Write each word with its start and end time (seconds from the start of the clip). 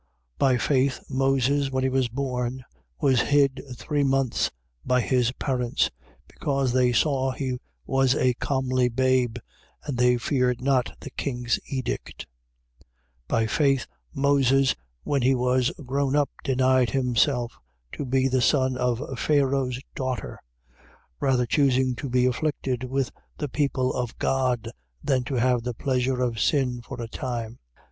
11:23. 0.39 0.39
By 0.39 0.57
faith 0.57 0.99
Moses, 1.11 1.69
when 1.71 1.83
he 1.83 1.89
was 1.91 2.07
born, 2.09 2.63
was 2.99 3.21
hid 3.21 3.61
three 3.75 4.03
months 4.03 4.49
by 4.83 4.99
his 4.99 5.31
parents: 5.33 5.91
because 6.27 6.73
they 6.73 6.91
saw 6.91 7.29
he 7.33 7.59
was 7.85 8.15
a 8.15 8.33
comely 8.39 8.89
babe, 8.89 9.37
and 9.83 9.99
they 9.99 10.17
feared 10.17 10.59
not 10.59 10.97
the 11.01 11.11
king's 11.11 11.59
edict. 11.67 12.25
11:24. 13.27 13.27
By 13.27 13.45
faith 13.45 13.85
Moses, 14.11 14.75
when 15.03 15.21
he 15.21 15.35
was 15.35 15.69
grown 15.85 16.15
up, 16.15 16.31
denied 16.43 16.89
himself 16.89 17.59
to 17.91 18.03
be 18.03 18.27
the 18.27 18.41
son 18.41 18.77
of 18.77 19.03
Pharao's 19.19 19.79
daughter: 19.93 20.39
11:25. 20.81 20.87
Rather 21.19 21.45
choosing 21.45 21.95
to 21.97 22.09
be 22.09 22.25
afflicted 22.25 22.85
with 22.85 23.11
the 23.37 23.47
people 23.49 23.93
of 23.93 24.17
God 24.17 24.67
than 25.03 25.23
to 25.25 25.35
have 25.35 25.61
the 25.61 25.75
pleasure 25.75 26.21
of 26.23 26.39
sin 26.39 26.81
for 26.81 26.99
a 26.99 27.07
time: 27.07 27.51
11:26. 27.51 27.57